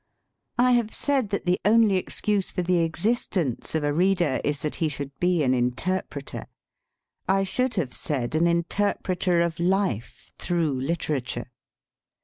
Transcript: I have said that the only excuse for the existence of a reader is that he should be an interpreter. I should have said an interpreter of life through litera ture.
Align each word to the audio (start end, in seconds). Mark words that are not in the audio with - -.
I 0.57 0.71
have 0.71 0.91
said 0.91 1.29
that 1.29 1.45
the 1.45 1.59
only 1.63 1.95
excuse 1.95 2.51
for 2.51 2.63
the 2.63 2.79
existence 2.79 3.75
of 3.75 3.83
a 3.83 3.93
reader 3.93 4.41
is 4.43 4.63
that 4.63 4.77
he 4.81 4.89
should 4.89 5.11
be 5.19 5.43
an 5.43 5.53
interpreter. 5.53 6.47
I 7.29 7.43
should 7.43 7.75
have 7.75 7.93
said 7.93 8.33
an 8.33 8.47
interpreter 8.47 9.41
of 9.41 9.59
life 9.59 10.31
through 10.39 10.81
litera 10.81 11.21
ture. 11.21 11.45